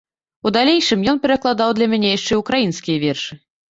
[0.49, 3.33] У далейшым ён перакладаў для мяне яшчэ і ўкраінскія вершы.